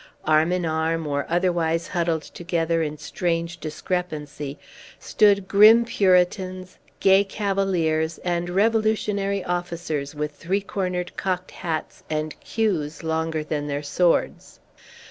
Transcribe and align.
Arm 0.25 0.51
in 0.51 0.65
arm, 0.65 1.05
or 1.05 1.27
otherwise 1.29 1.87
huddled 1.89 2.23
together 2.23 2.81
in 2.81 2.97
strange 2.97 3.59
discrepancy, 3.59 4.57
stood 4.97 5.47
grim 5.47 5.85
Puritans, 5.85 6.79
gay 6.99 7.23
Cavaliers, 7.23 8.17
and 8.23 8.49
Revolutionary 8.49 9.43
officers 9.43 10.15
with 10.15 10.31
three 10.31 10.61
cornered 10.61 11.15
cocked 11.17 11.51
hats, 11.51 12.01
and 12.09 12.33
queues 12.39 13.03
longer 13.03 13.43
than 13.43 13.67
their 13.67 13.83
swords. 13.83 14.59